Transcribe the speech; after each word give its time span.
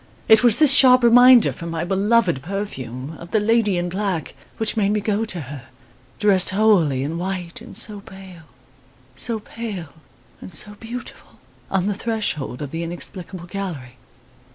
* 0.17 0.27
It 0.27 0.43
was 0.43 0.57
this 0.57 0.73
sharp 0.73 1.03
reminder 1.03 1.51
from 1.53 1.69
my 1.69 1.83
beloved 1.83 2.41
perfume, 2.41 3.15
of 3.19 3.29
the 3.29 3.39
lady 3.39 3.77
in 3.77 3.87
black, 3.87 4.33
which 4.57 4.75
made 4.75 4.89
me 4.93 4.99
go 4.99 5.25
to 5.25 5.41
her 5.41 5.65
dressed 6.17 6.49
wholly 6.49 7.03
in 7.03 7.19
white 7.19 7.61
and 7.61 7.77
so 7.77 7.99
pale 7.99 8.45
so 9.15 9.39
pale 9.39 9.93
and 10.41 10.51
so 10.51 10.73
beautiful! 10.79 11.33
on 11.69 11.85
the 11.85 11.93
threshold 11.93 12.63
of 12.63 12.71
the 12.71 12.81
inexplicable 12.81 13.45
gallery. 13.45 13.97